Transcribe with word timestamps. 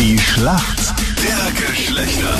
Die 0.00 0.18
Schlacht 0.18 0.94
der 1.22 1.66
Geschlechter. 1.68 2.34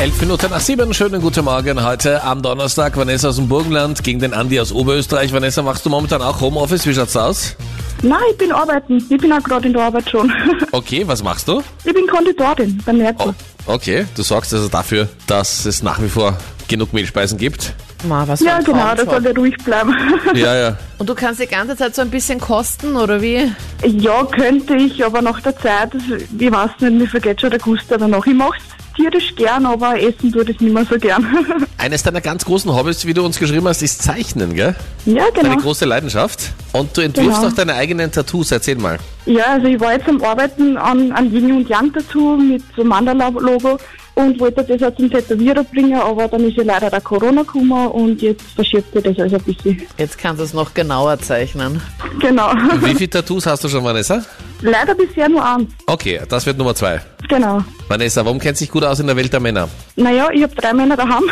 Elf 0.00 0.20
Minuten 0.20 0.50
nach 0.50 0.58
sieben, 0.58 0.92
schönen 0.92 1.22
guten 1.22 1.44
Morgen. 1.44 1.84
Heute 1.84 2.24
am 2.24 2.42
Donnerstag, 2.42 2.96
Vanessa 2.96 3.28
aus 3.28 3.36
dem 3.36 3.46
Burgenland 3.46 4.02
gegen 4.02 4.18
den 4.18 4.34
Andi 4.34 4.58
aus 4.58 4.72
Oberösterreich. 4.72 5.32
Vanessa, 5.32 5.62
machst 5.62 5.86
du 5.86 5.90
momentan 5.90 6.20
auch 6.22 6.40
Homeoffice? 6.40 6.84
Wie 6.84 6.92
schaut's 6.92 7.16
aus? 7.16 7.54
Nein, 8.02 8.18
ich 8.32 8.36
bin 8.36 8.50
arbeiten. 8.50 8.96
Ich 9.08 9.16
bin 9.16 9.32
auch 9.32 9.44
gerade 9.44 9.68
in 9.68 9.74
der 9.74 9.82
Arbeit 9.82 10.10
schon. 10.10 10.32
Okay, 10.72 11.06
was 11.06 11.22
machst 11.22 11.46
du? 11.46 11.62
Ich 11.84 11.94
bin 11.94 12.04
Konditorin 12.08 12.82
beim 12.84 12.98
Merkur. 12.98 13.32
Oh, 13.68 13.74
okay, 13.74 14.04
du 14.16 14.24
sorgst 14.24 14.52
also 14.52 14.66
dafür, 14.66 15.08
dass 15.28 15.64
es 15.66 15.84
nach 15.84 16.02
wie 16.02 16.08
vor 16.08 16.36
genug 16.66 16.92
Mehlspeisen 16.92 17.38
gibt. 17.38 17.74
Ma, 18.04 18.26
was 18.26 18.40
für 18.40 18.46
Ja, 18.46 18.56
ein 18.56 18.64
genau, 18.64 18.78
da 18.78 18.94
Traumjob. 18.96 19.10
soll 19.14 19.26
er 19.26 19.36
ruhig 19.36 19.56
bleiben. 19.64 19.94
Ja, 20.34 20.56
ja. 20.56 20.76
Und 20.98 21.08
du 21.08 21.14
kannst 21.14 21.40
die 21.40 21.46
ganze 21.46 21.76
Zeit 21.76 21.94
so 21.94 22.02
ein 22.02 22.10
bisschen 22.10 22.40
kosten, 22.40 22.96
oder 22.96 23.20
wie? 23.22 23.50
ja, 23.84 24.24
könnte 24.24 24.74
ich, 24.76 25.04
aber 25.04 25.20
nach 25.22 25.40
der 25.40 25.56
Zeit, 25.58 25.90
ich 26.38 26.52
weiß 26.52 26.70
nicht, 26.80 26.92
mir 26.92 27.06
vergeht 27.08 27.40
schon 27.40 27.50
der 27.50 27.58
Guster 27.58 27.98
danach. 27.98 28.24
Ich 28.26 28.34
mach's 28.34 28.58
tierisch 28.96 29.34
gern, 29.36 29.64
aber 29.66 29.98
essen 30.00 30.30
tue 30.32 30.42
ich 30.48 30.60
nicht 30.60 30.72
mehr 30.74 30.84
so 30.84 30.96
gern. 30.98 31.26
Eines 31.78 32.02
deiner 32.02 32.20
ganz 32.20 32.44
großen 32.44 32.72
Hobbys, 32.74 33.06
wie 33.06 33.14
du 33.14 33.24
uns 33.24 33.38
geschrieben 33.38 33.66
hast, 33.66 33.82
ist 33.82 34.02
Zeichnen, 34.02 34.54
gell? 34.54 34.74
ja, 35.06 35.24
Deine 35.34 35.48
genau. 35.50 35.62
große 35.62 35.84
Leidenschaft. 35.86 36.52
Und 36.72 36.96
du 36.96 37.00
entwirfst 37.00 37.36
Genau. 37.40 37.48
auch 37.48 37.54
deine 37.54 37.74
eigenen 37.74 38.12
Tattoos. 38.12 38.52
Erzähl 38.52 38.76
mal. 38.76 38.98
Ja, 39.26 39.44
also 39.54 39.66
ich 39.66 39.80
war 39.80 39.92
jetzt 39.94 40.08
am 40.08 40.22
Arbeiten 40.22 40.76
an, 40.76 41.10
an 41.12 41.32
Yin 41.32 41.52
und 41.52 41.68
Yang 41.68 41.92
dazu 41.94 42.36
mit 42.38 42.62
so 42.76 42.84
Mandala-Logo 42.84 43.78
und 44.14 44.38
wollte 44.40 44.64
das 44.64 44.82
auch 44.82 44.94
zum 44.96 45.10
Tätowierer 45.10 45.64
bringen, 45.64 46.00
aber 46.00 46.28
dann 46.28 46.46
ist 46.48 46.56
ja 46.56 46.64
leider 46.64 46.90
der 46.90 47.00
Corona 47.00 47.42
gekommen 47.42 47.88
und 47.88 48.20
jetzt 48.22 48.42
verschiebt 48.54 48.92
sich 48.92 49.02
das 49.02 49.18
also 49.18 49.36
ein 49.36 49.42
bisschen. 49.42 49.82
Jetzt 49.98 50.18
kannst 50.18 50.40
du 50.40 50.44
es 50.44 50.54
noch 50.54 50.74
genauer 50.74 51.18
zeichnen. 51.18 51.80
Genau. 52.20 52.52
Wie 52.80 52.94
viele 52.94 53.10
Tattoos 53.10 53.46
hast 53.46 53.64
du 53.64 53.68
schon, 53.68 53.84
Vanessa? 53.84 54.22
leider 54.62 54.94
bisher 54.94 55.28
nur 55.28 55.44
eins. 55.44 55.70
Okay, 55.86 56.20
das 56.28 56.46
wird 56.46 56.56
Nummer 56.56 56.74
zwei. 56.74 57.00
Genau. 57.28 57.62
Vanessa, 57.88 58.24
warum 58.24 58.38
kennt 58.38 58.56
sich 58.56 58.70
gut 58.70 58.84
aus 58.84 59.00
in 59.00 59.06
der 59.06 59.16
Welt 59.16 59.32
der 59.32 59.40
Männer? 59.40 59.68
Naja, 59.96 60.28
ich 60.32 60.42
habe 60.42 60.54
drei 60.54 60.72
Männer 60.72 60.96
daheim. 60.96 61.24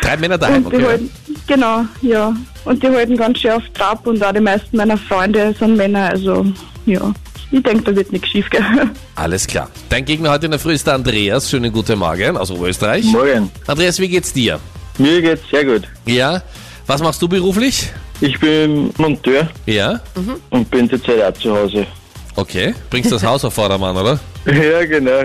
Drei 0.00 0.16
Männer 0.16 0.38
daheim, 0.38 0.64
und 0.64 0.72
die 0.72 0.76
okay. 0.76 0.86
halten, 0.86 1.10
genau, 1.46 1.84
ja. 2.02 2.34
Und 2.64 2.82
die 2.82 2.88
halten 2.88 3.16
ganz 3.16 3.38
schön 3.38 3.52
auf 3.52 3.62
Trab 3.74 4.06
und 4.06 4.22
auch 4.22 4.32
die 4.32 4.40
meisten 4.40 4.76
meiner 4.76 4.96
Freunde 4.96 5.54
sind 5.58 5.76
Männer, 5.76 6.10
also 6.10 6.46
ja. 6.86 7.12
Ich 7.50 7.62
denke, 7.62 7.82
da 7.82 7.96
wird 7.96 8.12
nichts 8.12 8.28
schief 8.28 8.50
gehen. 8.50 8.64
Alles 9.14 9.46
klar. 9.46 9.70
Dein 9.88 10.04
Gegner 10.04 10.30
heute 10.32 10.46
in 10.46 10.50
der 10.50 10.60
Früh 10.60 10.72
ist 10.74 10.86
der 10.86 10.94
Andreas. 10.94 11.48
Schönen 11.50 11.72
guten 11.72 11.98
Morgen 11.98 12.36
aus 12.36 12.50
Oberösterreich. 12.50 13.04
Morgen. 13.06 13.50
Andreas, 13.66 13.98
wie 13.98 14.08
geht's 14.08 14.32
dir? 14.32 14.60
Mir 14.98 15.22
geht's 15.22 15.42
sehr 15.50 15.64
gut. 15.64 15.82
Ja. 16.04 16.42
Was 16.86 17.00
machst 17.02 17.22
du 17.22 17.28
beruflich? 17.28 17.90
Ich 18.20 18.38
bin 18.40 18.90
Monteur 18.98 19.48
Ja. 19.66 20.00
und 20.50 20.70
bin 20.70 20.90
zurzeit 20.90 21.22
auch 21.22 21.38
zu 21.40 21.54
Hause. 21.56 21.86
Okay. 22.36 22.74
Bringst 22.90 23.12
das 23.12 23.22
Haus 23.24 23.44
auf 23.44 23.54
Vordermann, 23.54 23.96
oder? 23.96 24.18
Ja, 24.46 24.84
genau. 24.86 25.24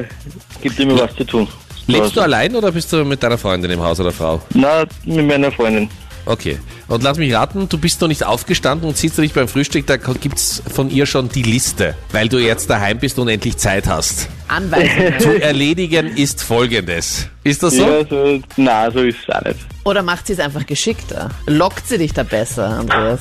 Gibt 0.62 0.80
immer 0.80 1.00
was 1.00 1.16
zu 1.16 1.24
tun. 1.24 1.48
Lebst 1.88 2.16
du 2.16 2.22
allein 2.22 2.56
oder 2.56 2.72
bist 2.72 2.92
du 2.94 3.04
mit 3.04 3.22
deiner 3.22 3.38
Freundin 3.38 3.72
im 3.72 3.82
Haus 3.82 4.00
oder 4.00 4.12
Frau? 4.12 4.42
Na, 4.54 4.86
mit 5.06 5.28
meiner 5.28 5.52
Freundin. 5.52 5.90
Okay. 6.26 6.58
Und 6.88 7.04
lass 7.04 7.18
mich 7.18 7.34
raten, 7.34 7.68
du 7.70 7.78
bist 7.78 8.02
noch 8.02 8.08
nicht 8.08 8.26
aufgestanden 8.26 8.88
und 8.88 8.98
siehst 8.98 9.18
du 9.18 9.22
dich 9.22 9.34
beim 9.34 9.48
Frühstück, 9.48 9.86
da 9.88 9.98
gibt's 9.98 10.62
von 10.74 10.90
ihr 10.90 11.06
schon 11.06 11.30
die 11.30 11.44
Liste, 11.44 11.96
weil 12.12 12.30
du 12.30 12.40
jetzt 12.40 12.70
daheim 12.70 13.00
bist 13.00 13.20
und 13.20 13.28
endlich 13.28 13.58
Zeit 13.58 13.88
hast. 13.88 14.30
Anweisungen. 14.48 15.20
Zu 15.20 15.42
erledigen 15.42 16.16
ist 16.18 16.44
folgendes. 16.44 17.28
Ist 17.44 17.64
das 17.64 17.74
so? 17.76 17.86
Ja, 17.86 18.06
so, 18.08 18.40
na, 18.58 18.92
so 18.92 19.00
ist 19.00 19.18
es 19.28 19.36
auch 19.36 19.42
nicht. 19.44 19.60
Oder 19.86 20.02
macht 20.02 20.28
sie 20.28 20.34
es 20.34 20.40
einfach 20.40 20.66
geschickter? 20.66 21.30
Lockt 21.48 21.88
sie 21.88 21.98
dich 21.98 22.14
da 22.14 22.24
besser, 22.24 22.68
Andreas? 22.70 23.20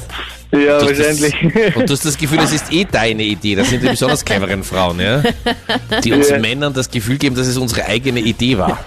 Ja, 0.52 0.78
Du 0.78 0.90
hast 0.90 0.98
wahrscheinlich. 0.98 1.34
Das, 1.54 1.76
und 1.76 1.88
du 1.88 1.92
hast 1.94 2.04
das 2.04 2.18
Gefühl, 2.18 2.38
es 2.40 2.52
ist 2.52 2.70
eh 2.72 2.84
deine 2.84 3.22
Idee. 3.22 3.54
Das 3.54 3.70
sind 3.70 3.82
die 3.82 3.88
besonders 3.88 4.22
cleveren 4.24 4.62
Frauen, 4.62 5.00
ja? 5.00 5.22
Die 6.04 6.12
uns 6.12 6.28
Ja. 6.28 6.38
Männern 6.38 6.74
das 6.74 6.90
Gefühl 6.90 7.16
geben, 7.16 7.34
dass 7.34 7.46
es 7.46 7.56
unsere 7.56 7.86
eigene 7.86 8.20
Idee 8.20 8.58
war. 8.58 8.78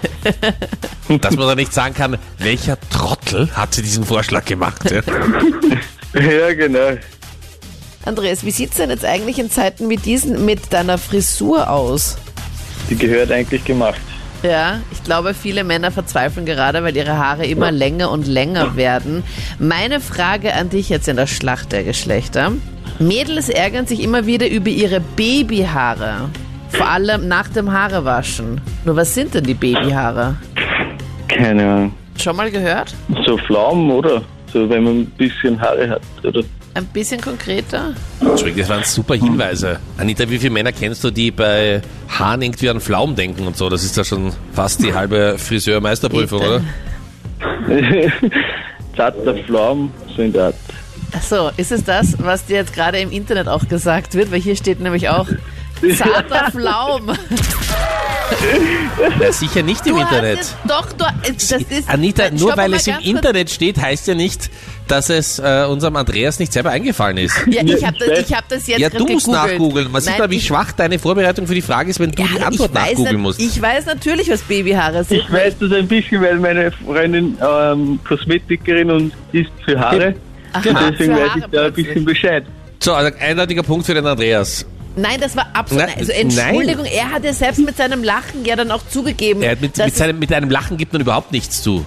Dass 1.21 1.35
man 1.35 1.47
da 1.47 1.55
nicht 1.55 1.73
sagen 1.73 1.95
kann, 1.95 2.17
welcher 2.37 2.77
Trottel 2.91 3.49
hat 3.53 3.73
sie 3.73 3.81
diesen 3.81 4.05
Vorschlag 4.05 4.45
gemacht. 4.45 4.79
Ja? 4.91 5.01
ja, 6.21 6.53
genau. 6.53 6.97
Andreas, 8.05 8.45
wie 8.45 8.51
sieht's 8.51 8.77
denn 8.77 8.91
jetzt 8.91 9.03
eigentlich 9.03 9.39
in 9.39 9.49
Zeiten 9.49 9.89
wie 9.89 9.97
diesen 9.97 10.45
mit 10.45 10.71
deiner 10.71 10.99
Frisur 10.99 11.69
aus? 11.71 12.17
Die 12.89 12.95
gehört 12.95 13.31
eigentlich 13.31 13.65
gemacht. 13.65 13.99
Ja, 14.43 14.81
ich 14.91 15.03
glaube, 15.03 15.33
viele 15.33 15.63
Männer 15.63 15.89
verzweifeln 15.89 16.45
gerade, 16.45 16.83
weil 16.83 16.95
ihre 16.95 17.17
Haare 17.17 17.47
immer 17.47 17.71
länger 17.71 18.11
und 18.11 18.27
länger 18.27 18.75
werden. 18.75 19.23
Meine 19.57 19.99
Frage 19.99 20.53
an 20.53 20.69
dich 20.69 20.89
jetzt 20.89 21.07
in 21.07 21.15
der 21.15 21.25
Schlacht 21.25 21.71
der 21.71 21.83
Geschlechter. 21.83 22.51
Mädels 22.99 23.49
ärgern 23.49 23.87
sich 23.87 24.03
immer 24.03 24.27
wieder 24.27 24.47
über 24.47 24.69
ihre 24.69 24.99
Babyhaare. 24.99 26.29
Vor 26.69 26.87
allem 26.87 27.27
nach 27.27 27.47
dem 27.47 27.71
Haarewaschen. 27.71 28.61
Nur 28.83 28.95
was 28.95 29.15
sind 29.15 29.33
denn 29.33 29.45
die 29.45 29.55
Babyhaare? 29.55 30.35
Keine 31.27 31.63
Ahnung. 31.63 31.93
Schon 32.17 32.35
mal 32.35 32.51
gehört? 32.51 32.93
So 33.25 33.37
Pflaumen, 33.37 33.89
oder? 33.89 34.21
So, 34.53 34.69
wenn 34.69 34.83
man 34.83 34.99
ein 34.99 35.05
bisschen 35.17 35.59
Haare 35.59 35.89
hat, 35.89 36.01
oder? 36.23 36.43
Ein 36.75 36.85
bisschen 36.87 37.21
konkreter? 37.21 37.93
Entschuldigung, 38.19 38.59
das 38.59 38.69
waren 38.69 38.83
super 38.83 39.15
Hinweise. 39.15 39.79
Anita, 39.97 40.29
wie 40.29 40.37
viele 40.37 40.51
Männer 40.51 40.73
kennst 40.73 41.05
du, 41.05 41.09
die 41.09 41.31
bei 41.31 41.81
Haaren 42.09 42.41
irgendwie 42.41 42.69
an 42.69 42.81
Pflaumen 42.81 43.15
denken 43.15 43.47
und 43.47 43.55
so? 43.55 43.69
Das 43.69 43.85
ist 43.85 43.95
ja 43.95 44.03
schon 44.03 44.33
fast 44.51 44.83
die 44.83 44.93
halbe 44.93 45.37
Friseurmeisterprüfung, 45.37 46.41
oder? 46.41 46.61
Zarter 48.97 49.35
Pflaumen, 49.35 49.89
so 50.13 50.21
in 50.21 50.33
der 50.33 50.47
Art. 50.47 50.55
Achso, 51.13 51.49
ist 51.55 51.71
es 51.71 51.85
das, 51.85 52.17
was 52.19 52.45
dir 52.45 52.57
jetzt 52.57 52.73
gerade 52.73 52.99
im 52.99 53.09
Internet 53.09 53.47
auch 53.47 53.69
gesagt 53.69 54.13
wird? 54.13 54.33
Weil 54.33 54.41
hier 54.41 54.57
steht 54.57 54.81
nämlich 54.81 55.07
auch 55.07 55.27
zarter 55.97 56.51
Pflaum. 56.51 57.11
Ja, 59.21 59.31
sicher 59.31 59.61
nicht 59.63 59.85
im 59.85 59.95
Du 59.95 60.01
Internet. 60.01 60.39
Hast 60.39 60.55
jetzt 60.63 60.71
doch, 60.71 60.93
du, 60.93 61.05
das 61.31 61.51
ist, 61.61 61.89
Anita, 61.89 62.23
Nein, 62.23 62.33
nur 62.35 62.49
stopp 62.49 62.57
weil 62.57 62.69
mal 62.69 62.77
es 62.77 62.87
im 62.87 62.93
ganz 62.93 63.03
kurz. 63.05 63.15
Internet 63.15 63.49
steht, 63.51 63.77
heißt 63.81 64.07
ja 64.07 64.15
nicht, 64.15 64.49
dass 64.87 65.09
es 65.09 65.37
äh, 65.39 65.65
unserem 65.69 65.95
Andreas 65.95 66.39
nicht 66.39 66.51
selber 66.51 66.71
eingefallen 66.71 67.17
ist. 67.17 67.35
Ja, 67.47 67.61
ich 67.63 67.85
habe 67.85 67.97
das, 67.99 68.19
ich 68.29 68.35
hab 68.35 68.47
das 68.49 68.67
jetzt 68.67 68.79
Ja, 68.79 68.89
du 68.89 69.05
musst 69.05 69.25
gegoogelt. 69.27 69.51
nachgoogeln. 69.51 69.91
Man 69.91 70.01
sieht 70.01 70.11
Nein, 70.13 70.19
mal, 70.21 70.29
wie 70.31 70.37
ich- 70.37 70.45
schwach 70.47 70.71
deine 70.71 70.97
Vorbereitung 70.97 71.45
für 71.47 71.53
die 71.55 71.61
Frage 71.61 71.89
ist, 71.91 71.99
wenn 71.99 72.11
du 72.11 72.15
die 72.23 72.23
Ja, 72.23 72.47
Antwort 72.47 72.71
ich 72.71 72.75
weiß 72.75 72.89
nachgoogeln 72.91 73.15
nat- 73.17 73.21
musst. 73.21 73.39
Ich 73.41 73.61
weiß 73.61 73.85
natürlich, 73.85 74.29
was 74.31 74.41
Babyhaare 74.41 75.03
sind. 75.03 75.17
Ich 75.19 75.31
weiß 75.31 75.53
das 75.59 75.71
ein 75.71 75.87
bisschen, 75.87 76.21
weil 76.21 76.39
meine 76.39 76.71
Freundin 76.71 77.37
ähm, 77.41 77.99
Kosmetikerin 78.07 78.89
und 78.89 79.13
ist 79.33 79.49
für 79.63 79.79
Haare. 79.79 80.15
Aha, 80.53 80.61
Deswegen 80.63 80.95
für 80.97 81.09
weiß 81.21 81.29
Haare 81.29 81.39
ich 81.39 81.41
da 81.41 81.43
ein 81.43 81.49
plötzlich. 81.51 81.87
bisschen 81.87 82.05
Bescheid. 82.05 82.43
So, 82.79 82.93
also 82.93 83.11
eindeutiger 83.19 83.63
Punkt 83.63 83.85
für 83.85 83.93
den 83.93 84.05
Andreas. 84.05 84.65
Nein, 84.95 85.19
das 85.19 85.35
war 85.35 85.47
absolut. 85.53 85.85
Nein, 85.87 85.95
also 85.97 86.11
nein. 86.13 86.21
Entschuldigung, 86.21 86.85
er 86.85 87.11
hat 87.11 87.23
ja 87.23 87.33
selbst 87.33 87.59
mit 87.59 87.75
seinem 87.77 88.03
Lachen 88.03 88.45
ja 88.45 88.55
dann 88.55 88.71
auch 88.71 88.81
zugegeben. 88.89 89.41
Er 89.41 89.51
hat 89.51 89.61
mit, 89.61 89.77
mit, 89.77 89.95
seinem, 89.95 90.19
mit 90.19 90.31
einem 90.33 90.49
Lachen 90.49 90.77
gibt 90.77 90.93
man 90.93 91.01
überhaupt 91.01 91.31
nichts 91.31 91.61
zu. 91.61 91.85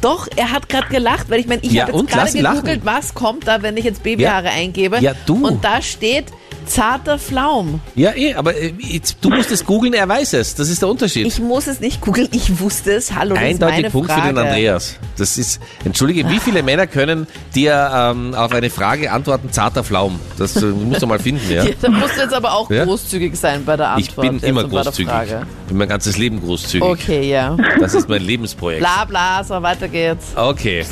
Doch, 0.00 0.26
er 0.36 0.50
hat 0.50 0.68
gerade 0.68 0.88
gelacht, 0.88 1.30
weil 1.30 1.40
ich 1.40 1.46
meine, 1.46 1.62
ich 1.62 1.72
Ja, 1.72 1.86
habe 1.86 1.96
jetzt 1.96 2.10
gerade 2.10 2.36
ihn 2.36 2.42
lachen. 2.42 2.56
gegoogelt, 2.56 2.80
was 2.84 3.14
kommt 3.14 3.46
da, 3.46 3.62
wenn 3.62 3.76
ich 3.76 3.84
jetzt 3.84 4.02
Babyhaare 4.02 4.46
Ja. 4.46 4.52
eingebe. 4.52 4.98
Ja, 5.00 5.12
du. 5.26 5.46
Und 5.46 5.64
da 5.64 5.80
steht 5.80 6.26
zarter 6.66 7.18
Pflaum. 7.18 7.80
Ja, 7.94 8.12
eh, 8.14 8.34
aber 8.34 8.54
äh, 8.56 8.72
jetzt, 8.78 9.18
du 9.20 9.30
musst 9.30 9.50
es 9.50 9.64
googeln, 9.64 9.92
er 9.94 10.08
weiß 10.08 10.32
es. 10.34 10.54
Das 10.54 10.68
ist 10.68 10.82
der 10.82 10.88
Unterschied. 10.88 11.26
Ich 11.26 11.40
muss 11.40 11.66
es 11.66 11.80
nicht 11.80 12.00
googeln, 12.00 12.28
ich 12.32 12.60
wusste 12.60 12.92
es. 12.92 13.14
Hallo, 13.14 13.34
das 13.34 13.42
ist 13.44 13.48
Eindeutig 13.50 13.76
meine 13.76 13.90
Punkt 13.90 14.10
Frage. 14.10 14.22
für 14.22 14.28
den 14.28 14.38
Andreas. 14.38 14.96
Das 15.16 15.38
ist, 15.38 15.60
entschuldige, 15.84 16.28
wie 16.28 16.38
viele 16.38 16.62
Männer 16.62 16.86
können 16.86 17.26
dir 17.54 17.90
ähm, 17.94 18.34
auf 18.34 18.52
eine 18.52 18.70
Frage 18.70 19.10
antworten, 19.12 19.50
zarter 19.52 19.84
Pflaum? 19.84 20.18
Das 20.38 20.56
äh, 20.56 20.66
musst 20.66 21.02
du 21.02 21.06
mal 21.06 21.18
finden, 21.18 21.50
ja? 21.50 21.64
Ja, 21.64 21.70
da 21.80 21.88
musst 21.90 22.16
du 22.16 22.20
jetzt 22.22 22.34
aber 22.34 22.52
auch 22.52 22.70
Ja? 22.70 22.84
großzügig 22.84 23.36
sein 23.36 23.64
bei 23.64 23.76
der 23.76 23.94
Ich 23.98 24.08
Antwort. 24.08 24.26
bin 24.26 24.34
jetzt 24.38 24.44
immer 24.48 24.64
der 24.64 24.82
großzügig. 24.84 25.10
Frage. 25.12 25.46
Bin 25.68 25.76
mein 25.76 25.88
ganzes 25.88 26.18
Leben 26.18 26.40
großzügig. 26.40 26.86
Okay, 26.88 27.30
ja. 27.30 27.56
Das 27.80 27.94
ist 27.94 28.08
mein 28.08 28.22
Lebensprojekt. 28.22 28.80
Bla 28.80 29.04
bla, 29.04 29.44
so 29.44 29.60
weiter 29.62 29.88
geht's. 29.88 30.26
Okay. 30.36 30.84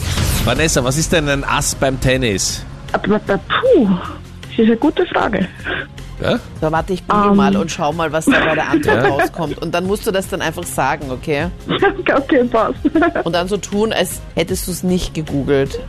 Vanessa, 0.44 0.82
was 0.82 0.96
ist 0.98 1.12
denn 1.12 1.28
ein 1.28 1.44
Ass 1.44 1.74
beim 1.74 2.00
Tennis? 2.00 2.62
Puh, 3.02 3.88
das 4.56 4.58
ist 4.60 4.66
eine 4.66 4.76
gute 4.76 5.06
Frage. 5.06 5.48
Ja? 6.22 6.38
So, 6.60 6.70
warte, 6.70 6.92
ich 6.92 7.02
Ähm. 7.12 7.36
mal 7.36 7.56
und 7.56 7.70
schau 7.70 7.92
mal, 7.92 8.12
was 8.12 8.26
da 8.26 8.38
bei 8.44 8.54
der 8.54 8.68
Antwort 8.70 9.02
Ja. 9.02 9.08
rauskommt. 9.08 9.58
Und 9.60 9.74
dann 9.74 9.86
musst 9.86 10.06
du 10.06 10.10
das 10.12 10.28
dann 10.28 10.40
einfach 10.40 10.62
sagen, 10.64 11.10
okay? 11.10 11.48
okay, 12.14 12.44
passt. 12.44 12.76
Und 13.24 13.32
dann 13.34 13.48
so 13.48 13.56
tun, 13.56 13.92
als 13.92 14.20
hättest 14.36 14.66
du 14.68 14.70
es 14.72 14.82
nicht 14.84 15.14
gegoogelt. 15.14 15.80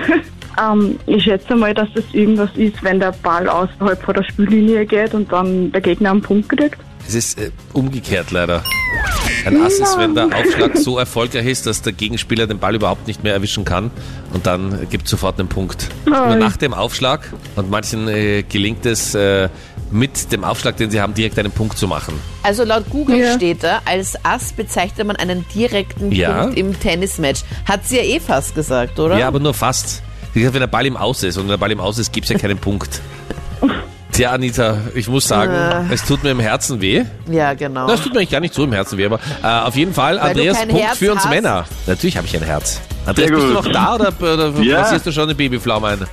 ähm, 0.62 0.98
ich 1.06 1.24
schätze 1.24 1.56
mal, 1.56 1.74
dass 1.74 1.88
das 1.94 2.04
irgendwas 2.12 2.50
ist, 2.54 2.82
wenn 2.84 3.00
der 3.00 3.12
Ball 3.22 3.48
außerhalb 3.48 4.00
von 4.02 4.14
der 4.14 4.22
Spiellinie 4.24 4.86
geht 4.86 5.14
und 5.14 5.32
dann 5.32 5.72
der 5.72 5.80
Gegner 5.80 6.10
einen 6.10 6.22
Punkt 6.22 6.48
kriegt. 6.50 6.78
Es 7.08 7.14
ist 7.14 7.40
äh, 7.40 7.50
umgekehrt 7.72 8.30
leider. 8.30 8.62
Ein 9.44 9.60
Ass 9.62 9.74
ist, 9.74 9.98
wenn 9.98 10.14
der 10.14 10.26
Aufschlag 10.26 10.76
so 10.76 10.98
erfolgreich 10.98 11.46
ist, 11.46 11.66
dass 11.66 11.82
der 11.82 11.92
Gegenspieler 11.92 12.46
den 12.46 12.58
Ball 12.58 12.74
überhaupt 12.74 13.06
nicht 13.06 13.22
mehr 13.24 13.32
erwischen 13.32 13.64
kann 13.64 13.90
und 14.32 14.46
dann 14.46 14.86
gibt 14.90 15.08
sofort 15.08 15.38
einen 15.38 15.48
Punkt. 15.48 15.88
Nur 16.06 16.36
nach 16.36 16.56
dem 16.56 16.74
Aufschlag 16.74 17.32
und 17.56 17.70
manchen 17.70 18.08
äh, 18.08 18.42
gelingt 18.42 18.86
es 18.86 19.14
äh, 19.14 19.48
mit 19.90 20.32
dem 20.32 20.44
Aufschlag, 20.44 20.76
den 20.76 20.90
sie 20.90 21.00
haben, 21.00 21.14
direkt 21.14 21.38
einen 21.38 21.50
Punkt 21.52 21.76
zu 21.76 21.86
machen. 21.88 22.14
Also 22.42 22.64
laut 22.64 22.84
Google 22.90 23.18
Ja. 23.18 23.34
steht 23.34 23.62
da, 23.64 23.80
als 23.84 24.16
Ass 24.24 24.52
bezeichnet 24.52 25.06
man 25.06 25.16
einen 25.16 25.44
direkten 25.54 26.12
Ja. 26.12 26.42
Punkt 26.44 26.58
im 26.58 26.78
Tennismatch. 26.78 27.42
Hat 27.66 27.86
sie 27.86 27.96
ja 27.96 28.02
eh 28.02 28.20
fast 28.20 28.54
gesagt, 28.54 28.98
oder? 28.98 29.18
Ja, 29.18 29.28
aber 29.28 29.40
nur 29.40 29.54
fast. 29.54 30.02
Wie 30.34 30.40
gesagt, 30.40 30.54
wenn 30.54 30.60
der 30.60 30.66
Ball 30.68 30.86
im 30.86 30.96
Aus 30.96 31.22
ist 31.24 31.36
und 31.36 31.42
wenn 31.44 31.50
der 31.50 31.56
Ball 31.58 31.72
im 31.72 31.80
Aus 31.80 31.98
ist, 31.98 32.12
gibt 32.12 32.24
es 32.24 32.30
ja 32.30 32.38
keinen 32.38 32.58
Punkt. 32.58 33.00
Tja, 34.12 34.30
Anita, 34.32 34.76
ich 34.94 35.08
muss 35.08 35.26
sagen, 35.26 35.52
Äh. 35.90 35.94
es 35.94 36.04
tut 36.04 36.22
mir 36.22 36.30
im 36.32 36.40
Herzen 36.40 36.80
weh. 36.82 37.04
Ja, 37.30 37.54
genau. 37.54 37.86
Das 37.86 38.02
tut 38.02 38.12
mir 38.12 38.18
eigentlich 38.18 38.30
gar 38.30 38.40
nicht 38.40 38.52
so 38.52 38.64
im 38.64 38.72
Herzen 38.72 38.98
weh, 38.98 39.06
aber 39.06 39.18
äh, 39.42 39.46
auf 39.66 39.74
jeden 39.74 39.94
Fall, 39.94 40.16
Weil 40.20 40.30
Andreas, 40.30 40.58
Punkt 40.58 40.74
Herz 40.82 40.98
für 40.98 41.12
uns 41.12 41.22
hast. 41.24 41.30
Männer. 41.30 41.64
Natürlich 41.86 42.16
habe 42.18 42.26
ich 42.26 42.36
ein 42.36 42.42
Herz. 42.42 42.78
Andreas, 43.06 43.30
bist 43.30 43.42
du 43.42 43.52
noch 43.54 43.66
da 43.72 43.94
oder, 43.94 44.12
oder 44.20 44.50
Ja. 44.62 44.82
passierst 44.82 45.06
du 45.06 45.12
schon 45.12 45.24
eine 45.24 45.34
Babypflaume 45.34 45.86
ein? 45.88 45.98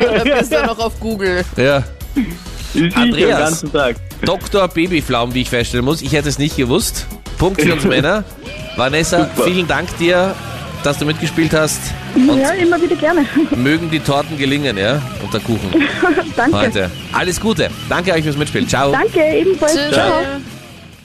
Oder 0.00 0.24
bist 0.36 0.52
du 0.52 0.62
noch 0.66 0.78
auf 0.78 0.98
Google? 0.98 1.44
Ja. 1.56 1.84
Ist 2.74 2.96
Andreas. 2.96 3.06
ich 3.06 3.16
den 3.16 3.28
ganzen 3.28 3.72
Tag. 3.72 3.96
Dr. 4.24 4.66
Babypflaumen, 4.68 5.34
wie 5.34 5.42
ich 5.42 5.50
feststellen 5.50 5.84
muss. 5.84 6.02
Ich 6.02 6.12
hätte 6.12 6.28
es 6.28 6.38
nicht 6.38 6.56
gewusst. 6.56 7.06
Punkt 7.38 7.60
für 7.62 7.72
uns 7.72 7.84
Männer. 7.84 8.24
Vanessa, 8.76 9.28
Super. 9.34 9.44
vielen 9.44 9.66
Dank 9.68 9.96
dir, 9.98 10.34
dass 10.82 10.98
du 10.98 11.04
mitgespielt 11.06 11.52
hast. 11.54 11.80
Und 12.14 12.38
Ja, 12.40 12.50
immer 12.50 12.80
wieder 12.80 12.96
gerne. 12.96 13.24
mögen 13.56 13.90
die 13.90 14.00
Torten 14.00 14.36
gelingen, 14.38 14.76
ja? 14.76 15.00
Und 15.22 15.32
der 15.32 15.40
Kuchen 15.40 15.70
Danke. 16.36 16.56
heute. 16.56 16.90
Alles 17.12 17.40
Gute. 17.40 17.70
Danke 17.88 18.12
euch 18.12 18.22
fürs 18.22 18.36
Mitspielen. 18.36 18.68
Ciao. 18.68 18.92
Danke, 18.92 19.20
ebenfalls. 19.20 19.74
Tschüss. 19.74 19.92
Ciao. 19.92 20.12